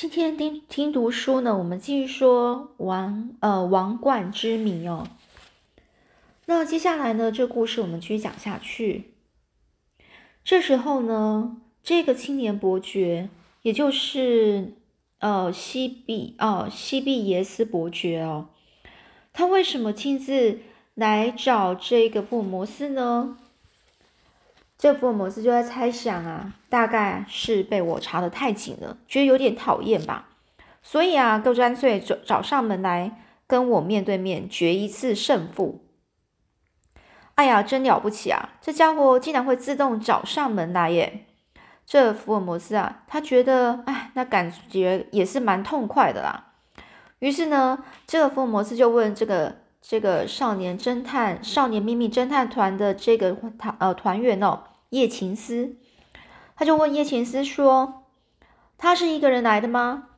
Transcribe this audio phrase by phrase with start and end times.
[0.00, 5.06] 今天听听读书呢，我们继续说王呃王冠之谜哦。
[6.46, 9.10] 那接下来呢，这故事我们继续讲下去。
[10.42, 13.28] 这时候呢，这个青年伯爵，
[13.60, 14.72] 也就是
[15.18, 18.48] 呃西比哦西比耶斯伯爵哦，
[19.34, 20.60] 他为什么亲自
[20.94, 23.36] 来找这个布摩斯呢？
[24.80, 30.30] 这福尔摩斯就在猜想啊，大概是被我查的太紧了，觉得有点讨厌吧，
[30.82, 35.84] 所以啊，就干脆找找上门来跟我面对面决一次胜负。
[37.34, 38.54] 哎呀，真了不起啊！
[38.62, 41.26] 这家伙竟然会自动找上门来耶！
[41.84, 46.52] 这福尔摩斯啊，他觉得哎，那感觉也是蛮痛快的啦。
[47.18, 54.62] 于是呢，这个福尔摩斯就问这个这个少年侦探、少年秘密侦探团的这个团呃团员哦。
[54.90, 55.76] 叶琴思，
[56.56, 58.04] 他就问叶琴思说
[58.76, 60.08] ：“他是一个人来的吗？”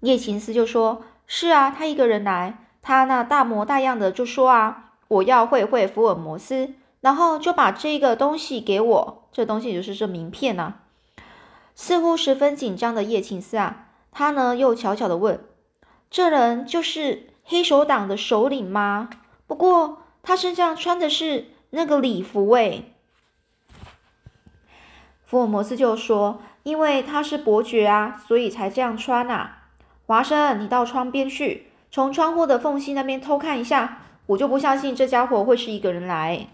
[0.00, 2.58] 叶琴思就说：“是啊，他一个人来。
[2.80, 9.28] 他那大模大样的就说啊，我要会会福尔摩斯，然后就把这个东西给我。
[9.30, 10.76] 这东西就是这名片呐。”
[11.76, 15.44] 似乎十分紧张的叶琴思啊，他呢又悄悄的问
[16.08, 19.10] ：“这人就是黑手党的首领吗？
[19.46, 22.92] 不过他身上穿的是那个礼服诶。”
[25.34, 29.50] 福尔摩斯就说：“因为他是伯爵啊，所以才这样穿呐。”
[30.06, 33.98] 华生，你到窗边去，从窗户的缝隙那边偷看一下。
[34.26, 36.46] 我就不相信这家伙会是一个人来。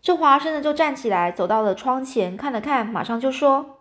[0.00, 3.80] 这华生呢，就站起来，走到了窗前，看了看，马上就说：“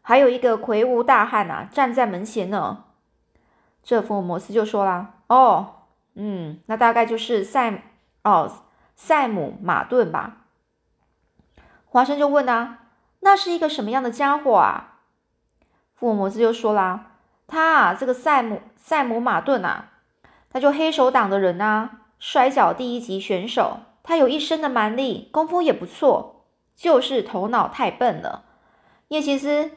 [0.00, 2.84] 还有一个魁梧大汉呐，站在门前呢。”
[3.82, 5.80] 这福尔摩斯就说啦：“哦，
[6.14, 7.82] 嗯，那大概就是塞
[8.22, 8.48] 哦，
[8.94, 10.36] 塞姆马顿吧。”
[11.90, 12.78] 华生就问啊。
[13.24, 14.98] 那是一个什么样的家伙啊？
[15.94, 17.12] 福尔摩斯就说啦
[17.48, 19.92] ：“他啊，这个塞姆塞姆马顿啊，
[20.50, 26.44] 他就黑手党的人啊，摔跤第一级选手，他有一身的蛮力，功夫也不错，
[26.76, 28.44] 就是头脑太笨了。”
[29.08, 29.70] 叶奇斯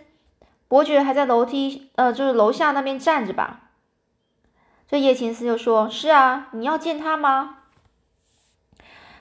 [0.68, 3.62] 伯爵还在楼梯呃，就是楼下那边站着吧？
[4.90, 7.60] 这叶琴斯就说：“是啊，你要见他吗？”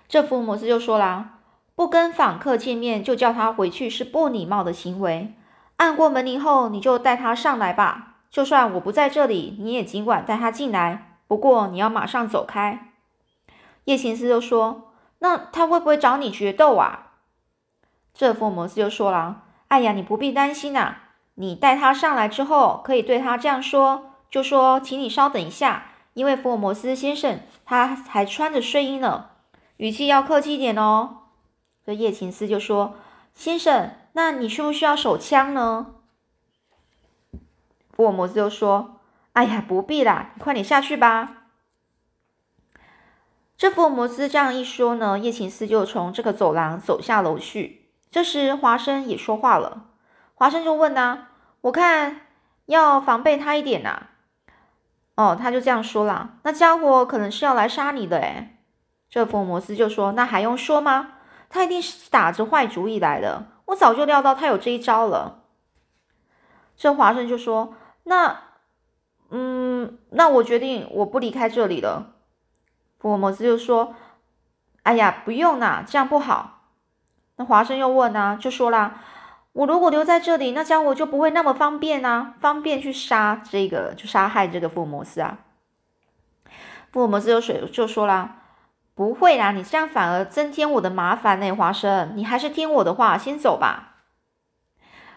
[0.08, 1.35] 这福尔摩斯就说啦。
[1.76, 5.34] 不跟访客见面就叫他回去是不礼貌的行为。
[5.76, 8.14] 按过门铃后，你就带他上来吧。
[8.31, 11.19] 就算我不在这里，你也尽管带他进来。
[11.28, 12.92] 不过你要马上走开。
[13.84, 17.12] 叶勤斯就说：“那他会不会找你决斗啊？”
[18.14, 20.97] 这福尔摩斯就说了：“哎呀，你不必担心呐。
[21.34, 29.26] 你带他上来之后，可以对他这样说，就说，请你稍等一下，因为福尔摩斯先生他还穿着睡衣呢，
[29.76, 31.19] 语气要客气一点哦。”
[31.86, 32.97] 这叶琴斯就说
[33.32, 35.94] ：“先生，那你需不需要手枪呢？”
[37.94, 38.98] 福尔摩斯就说
[39.34, 41.44] ：“哎呀，不必啦，你快点下去吧。”
[43.56, 47.88] 这福尔摩斯这样一说呢，叶琴斯就从这个走廊走下楼去。
[48.10, 49.86] 这时华生也说话了，
[50.34, 51.28] 华生就问呐
[51.62, 52.22] ：“我看
[52.66, 54.08] 要防备他一点呐。”
[55.14, 58.58] 哦，他就这样说了：“那家伙可能是要来杀你的。”诶
[59.08, 61.12] 这福尔摩斯就说：“那还用说吗？”
[61.48, 65.44] 他一定是打着坏主意来的，我早就料到他有这一招了。
[66.76, 67.74] 这华生就说
[68.04, 68.38] ：“那，
[69.30, 72.12] 嗯，那我决定我不离开这里了。”
[72.98, 73.94] 福尔摩斯就说
[74.84, 76.68] ：“哎呀，不用啦，这样不好。”
[77.36, 79.02] 那华生又问啊，就说啦
[79.52, 85.38] ：“我如果留在这里，那家伙就不会那么方便啊，方便去杀这个，就杀害这个福尔摩斯啊。”
[86.92, 88.42] 福尔摩斯就水就说啦。
[88.96, 93.96] 不会啦，你这样反而增添我的麻烦呢，华生，你还是听我的话，先走吧。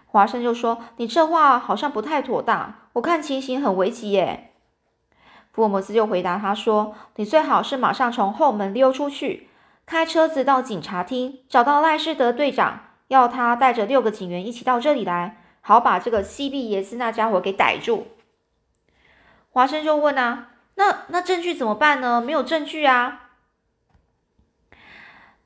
[0.05, 4.51] 华生就说：“你这话好像不太妥当，我看情形很危急耶。”
[5.53, 9.47] 福尔摩斯就回答他说：“你最好是马上从后门溜出去，
[9.85, 18.07] 开车子到警察厅，找到赖士德队长，要他带着六个警员一起到这里来，好把这个西比耶斯那家伙给逮住。”
[19.51, 22.19] 华生就问啊：“那那证据怎么办呢？
[22.19, 23.27] 没有证据啊。”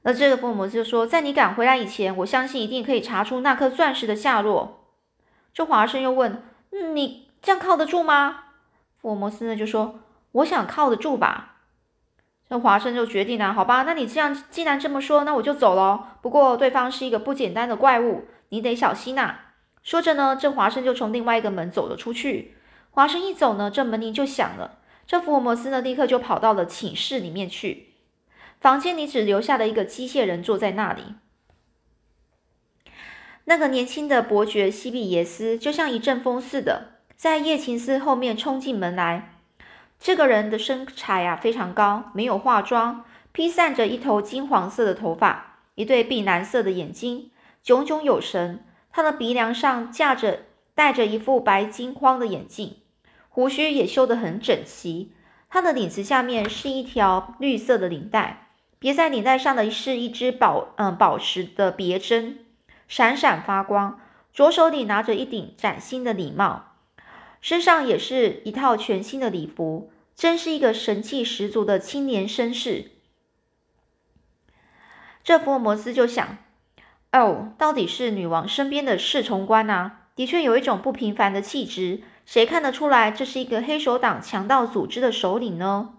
[0.03, 4.85] 那这个福尔摩斯就说：“在你赶回来以前，我相信一定可以查出那颗钻石的下落。”
[5.53, 6.43] 这华生又问
[6.93, 8.45] ：“你这样靠得住吗？”
[9.01, 10.01] 福尔摩斯呢就说
[10.33, 11.57] ：“我想靠得住吧。”
[12.49, 16.17] 这华生就决定了：“好吧，那你这样既然这么说，那我就走了。
[16.21, 19.39] 不过对方是一个不简单的怪物，你得小心呐。”
[19.81, 22.55] 说着呢，这华生就从另外一个门走了出去。
[22.91, 24.79] 华生一走呢，这门铃就响了。
[25.07, 27.92] 这福尔摩斯呢，立刻就跑到了寝室里面去。
[28.63, 31.15] 房间里只留下了一个机械人坐在那里。
[33.43, 39.33] 那个年轻的伯爵西比耶斯就像一阵风似的，在叶琴斯后面冲进门来。
[39.99, 47.31] 这个人的身材啊非常高，没有化妆，披散着一头金黄色的头发，一对碧蓝色的眼睛，
[47.61, 48.63] 炯炯有神。
[48.93, 50.43] 他的鼻梁上架着
[50.73, 52.77] 戴着一副白金框的眼镜，
[53.27, 55.11] 胡须也修得很整齐。
[55.49, 58.51] 他的领子下面是一条绿色的领带，
[58.83, 62.39] 别在领带上的是一只宝嗯宝石的别针。
[62.89, 63.97] 闪闪发光，
[64.33, 66.73] 左手里拿着一顶崭新的礼帽，
[67.39, 72.91] 身上也是一套全新的礼服，真是一个神气十足的青年绅士。
[75.23, 76.37] 这福尔摩斯就想：
[77.13, 80.01] 哦，到底是女王身边的侍从官啊？
[80.13, 85.93] 的确有一种不平凡的气质，谁看得出来这是一个黑手党强盗组织的首领呢？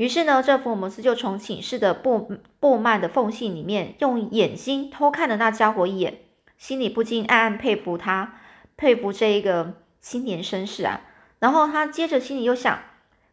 [0.00, 6.22] 于是呢，这福尔摩斯就从寝室的布布幔的缝隙里面用眼睛偷看了那家伙一眼，
[6.56, 8.40] 心里不禁暗暗佩服他，
[8.78, 11.02] 佩服这一个青年绅士啊。
[11.38, 12.80] 然后他接着心里又想，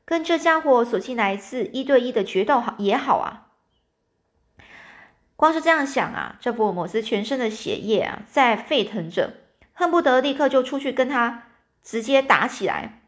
[0.04, 3.48] 跟这家伙索性来一次一对一的决斗好也好啊。
[5.38, 9.36] 光是这样想啊，这福尔摩斯全身的血液啊在沸腾着，
[9.72, 11.44] 恨不得立刻就出去跟他
[11.82, 13.04] 直接打起来。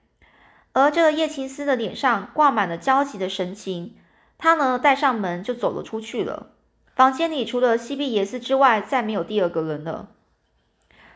[0.74, 3.96] 而这个叶琴斯的脸上挂满了焦急的神情，
[4.38, 6.52] 他呢带上门就走了出去了。
[6.96, 10.10] 房间里除了西比耶斯之外，再没有第二个人了。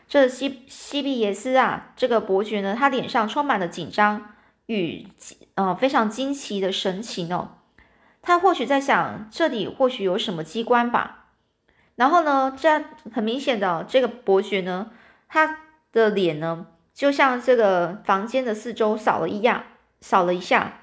[0.08, 4.34] 这西西比耶斯啊，这个伯爵呢，他脸上充满了紧张
[4.66, 5.08] 与
[5.54, 7.58] 呃非常惊奇的神情哦。
[8.20, 11.26] 他或许在想，这里或许有什么机关吧。
[11.96, 12.82] 然后呢，这
[13.14, 14.90] 很明显的，这个伯爵呢，
[15.28, 15.60] 他
[15.92, 16.66] 的脸呢。
[16.94, 19.64] 就像这个房间的四周扫了一样，
[20.00, 20.82] 扫了一下，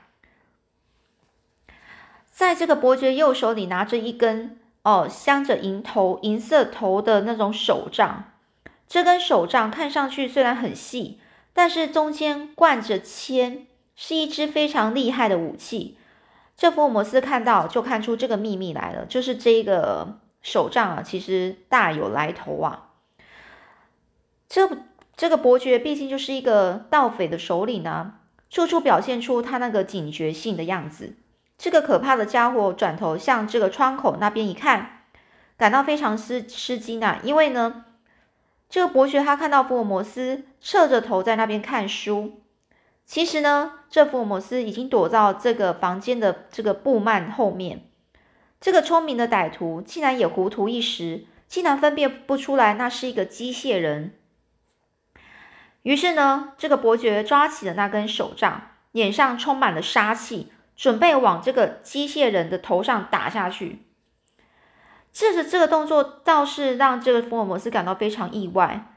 [2.29, 8.25] 在这个伯爵右手里拿着一根哦镶着银头、银色头的那种手杖。
[8.89, 11.21] 这根手杖看上去虽然很细，
[11.53, 13.65] 但是中间贯着铅，
[13.95, 15.97] 是一支非常厉害的武器。
[16.57, 22.89] 这福尔摩斯看到就看出这个秘密来了，就是这个手杖啊，其实大有来头啊。
[24.49, 24.69] 这。
[25.15, 31.15] 这个伯爵毕竟就是一个盗匪的首领啊，处处表现出他那个警觉性的样子。
[31.57, 35.03] 这个可怕的家伙转头向这个窗口那边一看，
[35.57, 37.19] 感到非常失吃惊啊！
[37.23, 37.85] 因为呢，
[38.67, 42.41] 这个伯爵他看到福尔摩斯侧着头在那边看书，
[43.05, 47.83] 其实呢，这福尔摩斯已经躲到这个房间的这个布幔后面。
[48.59, 54.15] 这个聪明的歹徒竟然也糊涂一时，竟然分辨不出来那是一个机械人。
[55.83, 63.79] 于是呢，这个伯爵抓起了那根手杖，脸上充满了杀气，准备往这个机械人的头上打下去。
[65.11, 68.87] 这个这个动作倒是让这个福尔摩斯感到非常意外。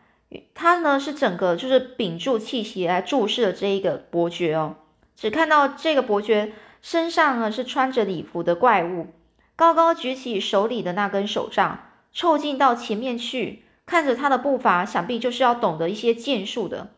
[0.52, 4.76] 他呢是整个就是屏住气息来注视了这一个伯爵哦，
[5.16, 6.52] 只看到这个伯爵
[6.82, 9.14] 身上呢是穿着礼服的怪物，
[9.56, 13.63] 高高举起手里的那根手杖，凑近到前面去。
[13.86, 16.92] 看着他的步伐，想必就是要懂得一些剑术的。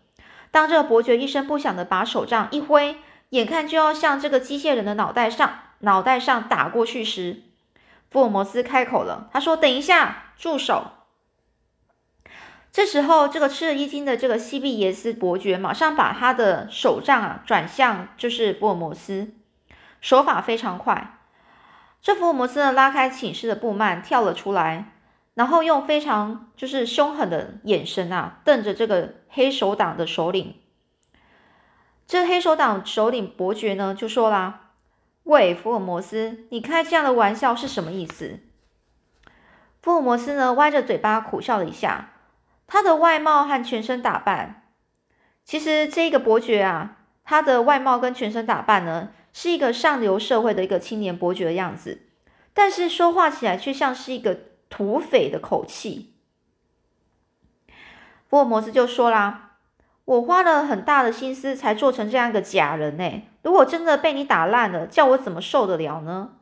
[0.50, 2.96] 当这个伯爵一声不响的把手杖一挥，
[3.30, 7.42] 眼看就要向这个机械人的脑袋上脑袋上打过去时，
[8.10, 10.92] 福尔摩斯开口了，他说：“等一下，住手！”
[12.72, 19.32] 这时候，这个吃了一惊的这个西比耶斯伯爵马上把他的手杖啊转向，就是福尔摩斯，
[20.00, 21.18] 手法非常快。
[22.00, 24.92] 这福尔摩斯呢，拉开寝室的布幔，跳了出来。
[25.36, 30.54] 然后用非常就是凶狠的眼神啊，瞪着这个黑手党的首领。
[32.06, 34.70] 这黑手党首领伯爵呢，就说啦
[35.24, 38.40] ：“喂，福尔摩斯，你开这样的玩笑是什么意思？”
[39.82, 42.12] 福尔摩斯呢，歪着嘴巴苦笑了一下。
[42.66, 44.62] 他的外貌和全身打扮，
[45.44, 52.06] 其实这个伯爵啊，他的外貌跟全身打扮呢，是一个上流社会的一个青年伯爵的样子，
[52.54, 54.38] 但是说话起来却像是一个。
[54.68, 56.12] 土匪的口气，
[58.28, 59.58] 福尔摩斯就说啦
[60.04, 66.32] ：“我花了很大的心思才做成这样一个假人呢，如果真的被你打烂了，叫我怎么受得了呢？”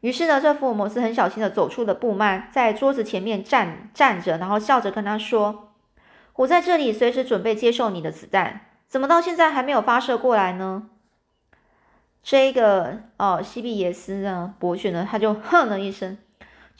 [0.00, 5.74] 于是呢，这福尔摩斯很小心的走出了布幔，在桌子前面站站着，然后笑着跟他说
[6.34, 10.88] ：“我在这里随时准备接受你的子弹，怎么到现在还没有发射过来呢？”
[12.24, 16.18] 这个哦，西比耶斯呢，伯爵呢，他就哼了一声。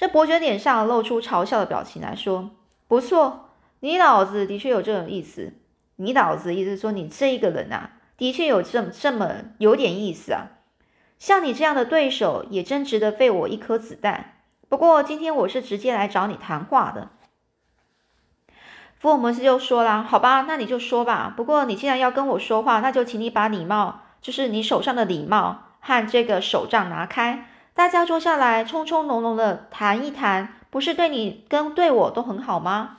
[0.02, 2.50] 这伯爵脸上露出嘲笑的表情来说
[2.88, 5.52] ：“不错，你脑子的确有这种意思。
[5.94, 10.49] 你脑子意思说，你这一个人啊，的确有这么这么有点意思啊。
[11.21, 14.38] 像你这样的对手，也真值得费我一颗子弹。
[14.68, 17.11] 不过今天我是直接来找你谈话的。”
[18.99, 21.32] 福尔摩斯就说啦：“好吧，那你就说吧。
[21.37, 32.99] 不过你既然要跟我说话，那就请你把礼帽，就是你手上的礼帽和这个手杖拿开，大家坐下来，匆匆浓浓的谈一谈，不是对你跟对我都很好吗？”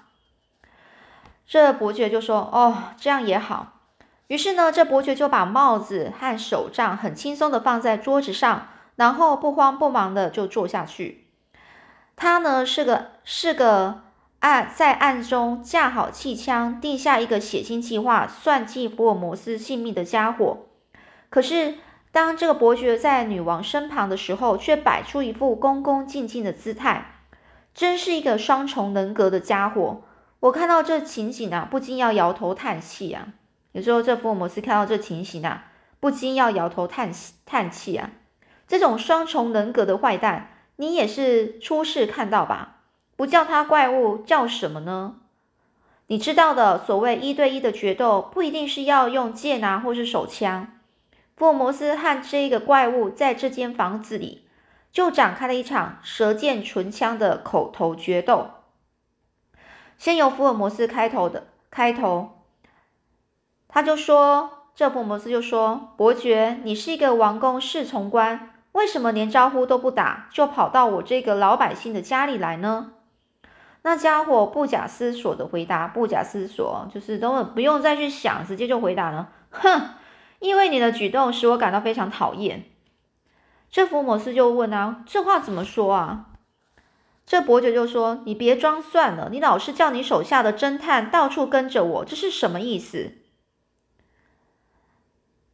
[1.46, 3.80] 这伯爵就说：“哦，这样也好。”
[4.28, 11.28] 于是呢，这伯爵就把帽子和手杖很轻松的放在桌子上，然后不慌不忙的就坐下去。
[12.16, 14.02] 他呢是个是个。
[14.40, 20.66] 暗在暗中架好气枪，定下一个血腥计划，算计福尔摩斯性命的家伙。
[21.30, 21.76] 可是，
[22.14, 27.24] 当这个伯爵在女王身旁的时候，却摆出一副恭恭敬敬的姿态，
[27.74, 30.04] 真是一个双重人格的家伙。
[30.42, 33.30] 我看到这情景啊，不禁要摇头叹气啊。
[33.72, 37.12] 有时候，这福尔摩斯看到这情形啊，不禁要摇头叹
[37.48, 38.12] 叹气啊。
[38.68, 42.82] 这种双重人格的坏蛋，你也是初试看到吧？
[43.16, 45.16] 不叫他怪物，叫什么呢？
[46.06, 50.68] 你知道的，所谓一对一的决斗，不一定是要用剑啊，或是手枪。
[51.36, 54.48] 福尔摩斯和这个怪物在这间房子里，
[54.92, 58.52] 就展开了一场舌剑唇枪的口头决斗。
[59.98, 62.44] 先由福尔摩斯开头的开头，
[63.68, 72.92] 他就说：“这福尔摩斯就说，伯爵，你是一个王宫侍从官，为什么连招呼都不打，就跑到我这个老百姓的家里来呢？”
[73.86, 79.30] 那家伙不假思索的回答，不假思索，就是都不用再去想，直接就回答了。
[79.50, 79.90] 哼，
[80.44, 82.66] 因为你的举动使我感到非常讨厌。
[83.72, 86.26] 这福摩斯就问啊，这话怎么说啊？
[87.26, 93.14] 这伯爵就说：“你别装蒜了，你老是叫你手下的侦探到处跟着我，这是什么意思？”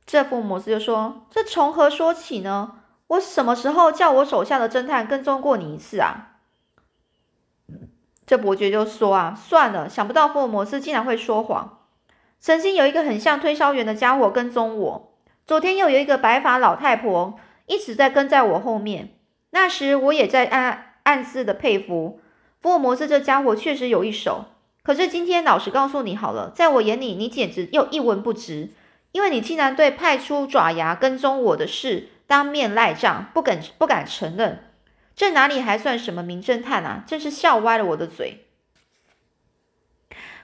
[0.08, 2.80] 这福摩斯就说：“这从何说起呢？
[3.06, 6.40] 我什么时候叫我手下的侦探跟踪过你一次啊？”
[8.26, 11.79] 这伯爵就说啊，算了，想不到福尔摩斯竟然会说谎。
[12.40, 15.14] 曾经有一个很像推销员的家伙跟踪我，
[15.46, 19.10] 昨天又有一个白发老太婆一直在跟在我后面。
[19.52, 22.22] 那时我也在暗暗自的佩服
[22.62, 24.46] 福尔摩斯这家伙确实有一手。
[24.84, 28.70] 可是今天老实告诉你好了，在我眼里你简直又一文不值，
[29.12, 34.64] 因为你竟然对派出爪牙跟踪我的事当面赖账，不敢不敢承认。
[35.16, 37.04] 这哪里还算什么名侦探啊！
[37.06, 38.46] 真是笑歪了我的嘴。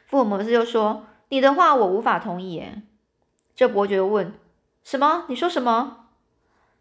[0.06, 2.64] 福尔摩斯就说：“你的话我无法同意。”
[3.54, 4.34] 这伯爵问
[4.86, 5.26] ：“什么？
[5.28, 6.06] 你说什么？”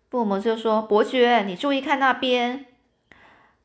[0.08, 2.66] 福尔摩斯就说：“伯爵，你注意看那边。”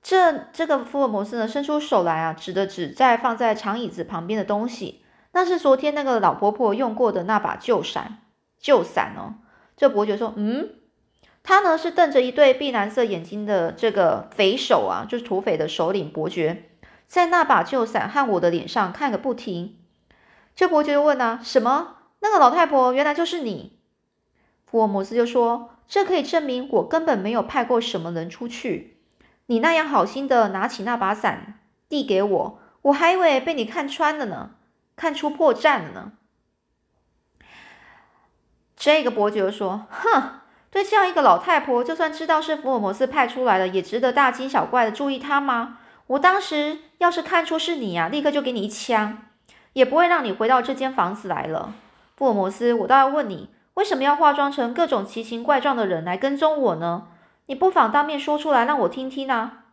[0.01, 5.03] 这这个福尔摩斯呢，伸出手来啊，指的指在放在长椅子旁边的东西，
[5.33, 8.23] 那是昨天那个老婆婆用过的那把旧伞。
[8.59, 9.35] 旧伞哦。
[9.77, 10.69] 这伯爵说：“嗯。”
[11.43, 16.63] 他呢是瞪着一对碧蓝色眼睛的这个匪首啊，就是土匪的首领伯爵，
[17.05, 19.75] 在那把旧伞和我的脸上看个不停。
[20.59, 21.95] 这伯爵就问啊：“什么？
[22.19, 23.79] 那个老太婆原来就是你？”
[24.69, 28.97] 福尔摩斯就说：“这可以证明我根本没有派过什么人出去。
[29.45, 34.51] 你那样好心的拿起那把伞递给我，我还以为被你看穿了呢，
[34.97, 36.11] 看出破绽了呢。”
[38.75, 45.79] 这个伯爵说：“哼。”对这样一个老太婆，就算知道是福尔摩斯派出来的，也值得大惊小怪的注意她吗？
[46.07, 49.28] 我当时要是看出是你呀，立刻就给你一枪，
[49.73, 51.73] 也不会让你回到这间房子来了。
[52.15, 57.07] 福尔摩斯，我倒要问你，为什么要化妆成各种奇形怪状的人来跟踪我呢？
[57.45, 59.63] 你不妨当面说出来，让我听听啊。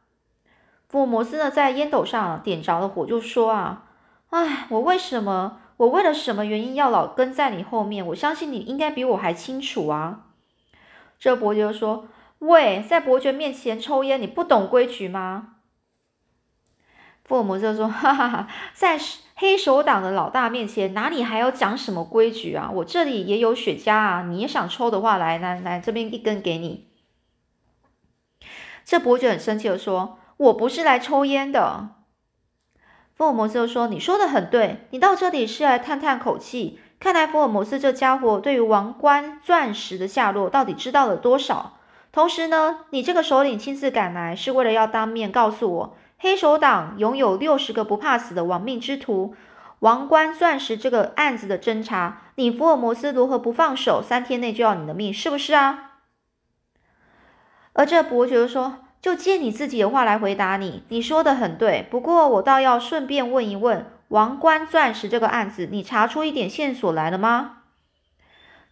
[0.89, 3.83] 福尔摩斯呢，在烟斗上点着了火，就说啊，
[4.31, 8.07] 哎，我为什么，我为了什么原因要老跟在你后面？
[8.07, 10.27] 我相信你应该比我还清楚啊。
[11.19, 12.07] 这伯爵说
[12.39, 15.55] ：“喂，在伯爵面前抽烟，你不懂规矩吗？”
[17.27, 18.97] 福尔摩斯说：“哈哈哈，在
[19.35, 22.71] 黑手党的老大面前，哪里还要讲什么规矩啊？
[22.73, 26.87] 我这里也有雪茄啊，你也想抽的话，来来来，这边一根给你。”
[28.87, 31.89] 这伯爵很生气的说：“我不是来抽烟的。”
[33.13, 41.75] 福尔摩斯就说：“你说的很对，你到这里是来叹叹口气。”看来福尔摩斯这家伙对于王冠钻石的下落到底知道了多少？
[42.11, 49.35] 同时呢，你这个首领亲自赶来是为了要当面告诉我，黑手党拥有六十个不怕死的亡命之徒，
[49.81, 54.03] 王冠钻石这个案子的侦查，你福尔摩斯如何不放手？
[54.03, 55.99] 三天内就要你的命，是不是啊？
[57.75, 61.87] 而这伯爵说：“就借你自己的话来回答你，你说的很对。
[61.91, 67.59] 不过我倒要顺便问一问。”王冠钻石这个案子，你查出一点线索来了吗？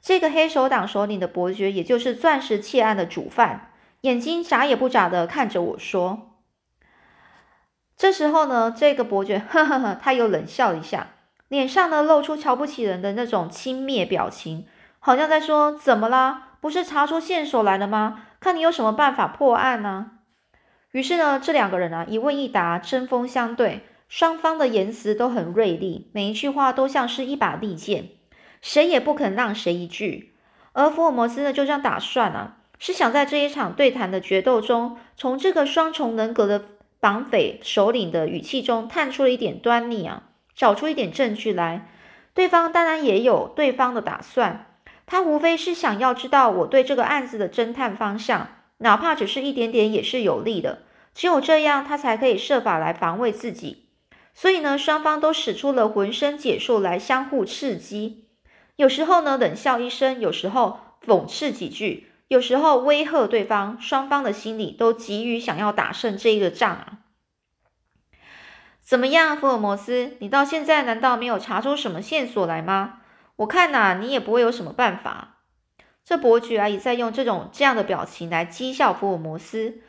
[0.01, 3.73] 这个黑手党首领的伯爵，也就是钻石窃案的主犯，
[4.03, 6.31] 眼睛眨也不眨的看着我说
[7.97, 11.09] ：“这时候呢，这个伯爵呵呵呵，他又冷笑一下，
[11.49, 14.67] 脸上呢露出瞧不起人的那种轻蔑表情，
[14.99, 16.57] 好像在说：“怎么啦？
[16.61, 18.25] 不是查出线索来了吗？
[18.41, 20.11] 看你有什么办法破案呢？”
[20.91, 28.11] 于是呢，这两个人啊一问一答，针锋相对，双方的言辞都很锐利，每一句话都像是一把利剑，
[28.61, 30.35] 谁也不肯让谁一句。
[30.73, 36.65] 而福尔摩斯呢，就这样打算啊，是想在这一场对谈的决斗中，从这个双重人格的。
[37.04, 40.23] 绑匪首领的语气中探出了一点端倪啊，
[40.54, 41.87] 找出一点证据来。
[42.32, 50.84] 对方当然也有对方的打算，他无非是想要知道我对这个案子的侦探方向，哪怕只是一点点也是有利的。
[51.12, 53.90] 只有这样，他才可以设法来防卫自己。
[54.32, 58.28] 所以呢，双方都使出了浑身解数来相互刺激。
[58.76, 62.13] 有时候呢，冷笑一声；有时候讽刺几句。
[62.35, 66.99] 有时候威吓对方，双方的心里都急于想要打胜这个仗啊！
[68.83, 70.17] 怎么样，福尔摩斯？
[70.19, 73.03] 你到现在难道没有查出什么线索来吗？
[73.37, 75.37] 我看呐，你也不会有什么办法。
[76.05, 79.81] 这伯爵啊，也在用这种这样的表情来讥笑福尔摩斯。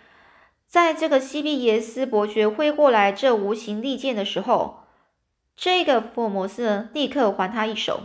[0.67, 4.83] 在这个西比耶斯伯爵挥过来这无形利剑的时候，
[5.55, 8.01] 这个福尔摩斯呢，立刻还他一手。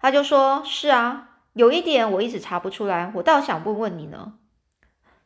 [0.00, 4.34] 他就说：“是啊。”有一点我一直查不出来，我倒想问问你呢。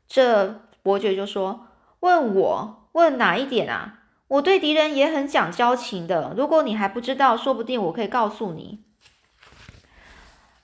[0.08, 1.66] 这伯爵就说
[2.00, 4.00] ：“问我问哪一点啊？
[4.28, 6.34] 我对敌人也很讲交情的。
[6.36, 8.84] 如果你还不知道，说不定我可以告诉你。”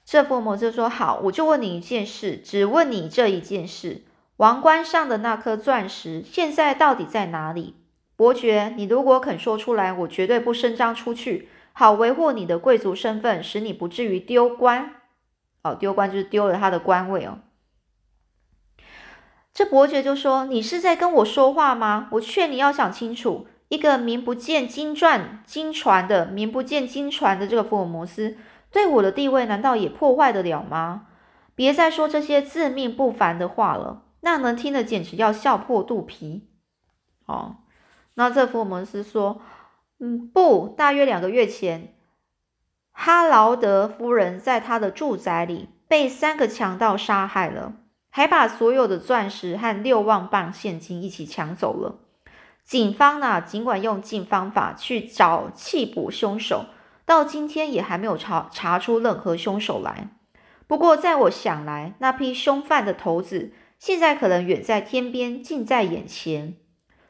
[0.05, 4.03] 这福尔摩斯说：“好，我就问你一件事，只问你这一件事：
[4.37, 7.77] 王冠上的那颗钻石现在到底在哪里？
[8.17, 14.97] 伯爵，你如果肯说出来，我绝对不声张出去，好维护你的贵族身份，使你不至于丢官。”
[15.63, 17.39] 哦，丢官就是丢了他的官位哦。
[19.55, 22.09] 这伯爵就说：“你是在跟我说话吗？
[22.13, 28.39] 我劝你要想清楚，一个名不见经传、经传的名不见经传的这个福尔摩斯，
[28.71, 31.09] 对我的地位难道也破坏得了吗？
[31.55, 36.49] 别再说这些自命不凡的话了，那能听的简直要笑破肚皮。”
[37.27, 37.57] 哦，
[38.15, 39.43] 那这福尔摩斯说
[40.01, 41.92] ：“嗯，不，大约两个月前。”
[42.93, 47.75] 哈劳德夫人在他的住宅里被三个强盗杀害了，
[48.11, 51.99] 还把所有的钻石和六万磅现金一起抢走了。
[52.65, 56.67] 警方呢，尽管用尽方法去找缉捕凶手，
[57.05, 60.09] 到今天也还没有查查出任何凶手来。
[60.69, 66.55] 不过，在我想来，那批凶犯的头子现在可能远在天边，近在眼前。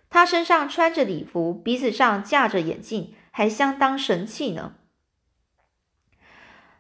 [0.09, 4.73] 他身上穿着礼服，鼻子上架着眼镜，还相当神气呢。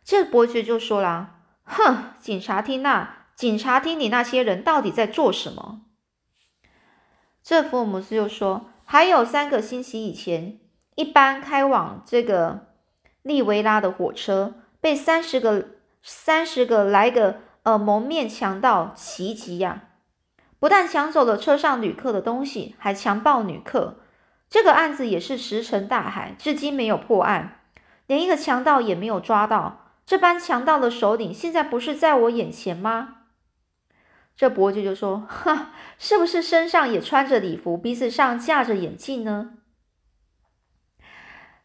[0.04, 5.82] 这伯爵就说了：“哼，警察厅那警察厅里那些人到底在做什么？”
[7.42, 10.60] 这福尔摩斯就说：“还有三个星期以前，
[10.96, 12.66] 一班开往这个
[13.22, 15.68] 利维拉的火车被三十个
[16.02, 19.84] 三十个来个呃蒙面强盗袭击呀！
[20.58, 23.98] 不但抢走了车上旅客的东西，还强暴旅客。
[24.48, 27.60] 这个案子也是石沉大海，至今没有破案，
[28.06, 33.18] 连一个强盗也没有抓到。”这般强盗的首领现在不是在我眼前吗？
[34.34, 39.58] 这伯爵就说：“哈，是不是身上也穿着礼服，鼻子上架着眼镜呢？”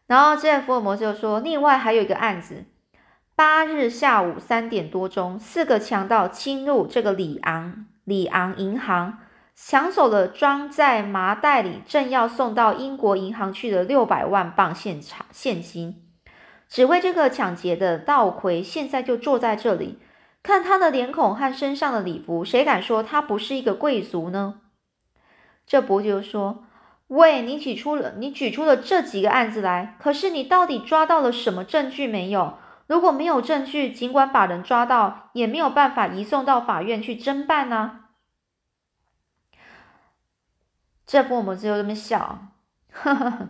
[0.06, 2.64] 然后这福尔摩斯就说：“另外还有一个案子，
[3.34, 9.18] 八日下午三点多钟，四个强盗侵入这个里昂里昂银行，
[9.54, 16.04] 抢走了装在麻袋里，正要送到英国银行去的六百万镑现场现金。”
[16.68, 19.98] 只为这个抢劫的道魁，现在就坐在这里，
[20.42, 24.60] 看他的脸孔和身上的礼服，谁敢说他不是一个贵族呢？
[25.66, 26.64] 这伯爵说
[27.08, 32.58] ：“喂，你举出了你举出了这几个案子来，可是你到底抓到了什么证据没有？
[32.86, 38.00] 如果没有证据，尽管把人抓到，也没有办法移送到法院去侦办呢。”
[41.06, 42.48] 这福尔摩斯就这么笑，
[42.92, 43.48] 呵呵呵。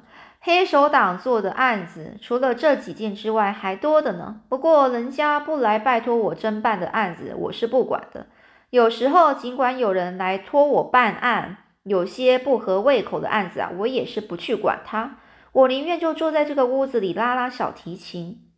[0.49, 4.41] 黑手党做的案子，除了这几件之外，还多的呢。
[4.49, 8.29] 不过人家不来拜托我侦办的案子，我是不管的。
[8.71, 15.19] 有时候，尽管有人来托我办案，有些不合胃口的案子啊，我也是不去管他。
[15.53, 18.49] 我宁愿就坐在这个屋子里拉拉小提琴。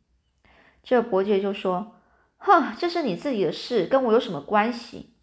[0.84, 1.96] 这伯爵就说
[2.38, 5.16] ：“哼，这是你自己的事，跟我有什么关系？”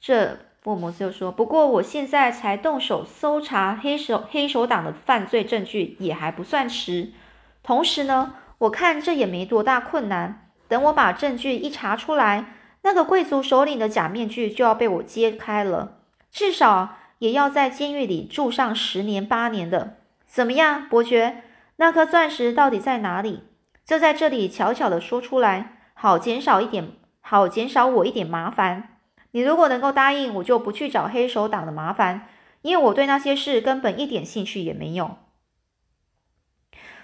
[0.00, 0.38] 这。
[0.66, 7.12] 福尔摩斯又说：“不过我现在才动手搜查黑手黑手党的犯罪证据，也还不算迟。
[7.62, 10.50] 同时呢，我看这也没多大困难。
[10.66, 12.46] 等我把证据一查出来，
[12.82, 15.98] 那个贵族首领的假面具就要被我揭开了。
[16.32, 19.98] 至少也要在监狱里住上十年八年的。
[20.26, 21.44] 怎么样，伯爵？
[21.76, 23.44] 那颗钻石到底在哪里？
[23.84, 26.88] 就在这里，悄悄的说出来，好减少一点，
[27.20, 28.95] 好减少我一点麻烦。
[29.36, 32.26] 你如果能够答应，我就不去找黑手党的麻烦，
[32.62, 35.18] 因为我对那些事根本一点兴趣也没有。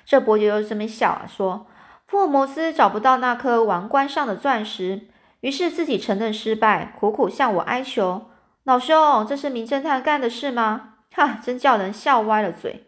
[0.07, 1.67] 这伯爵又这么笑啊，说
[2.09, 5.09] ：“福尔摩斯找不到那颗王冠上的钻石，
[5.43, 8.31] 于是自己承认失败，苦苦向我哀求。
[8.65, 10.95] 老兄，这是名侦探干的事吗？
[11.13, 12.87] 哈，真叫人笑歪了嘴。”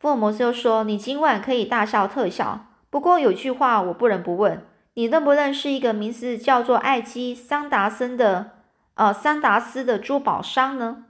[0.00, 4.66] 福尔摩斯又说：“你今晚可以大笑特笑，不过有句话我不忍不问，
[4.98, 8.52] 你认不认识一个名字叫做艾基桑达森的，
[8.94, 11.04] 呃，桑达斯的珠宝商呢？”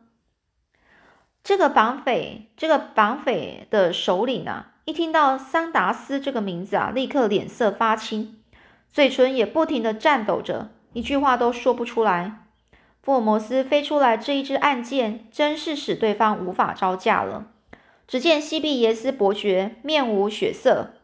[1.44, 8.42] 这个绑匪，这个绑匪的首领啊，一听到桑达斯这个名字啊，立刻脸色发青，
[8.90, 12.42] 嘴唇也不停的颤抖着，一句话都说不出来。
[13.00, 17.52] 福尔摩斯飞出来这一支暗箭，真是使对方无法招架了。
[18.08, 20.94] 只见西比耶斯伯爵面无血色，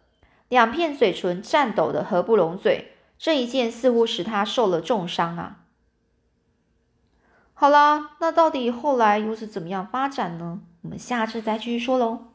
[0.52, 5.60] 两片嘴唇颤抖的合不拢嘴，这一剑似乎使他受了重伤啊。
[7.54, 10.60] 好啦，那到底后来又是怎么样发展呢？
[10.82, 12.31] 我们下次再继续说喽。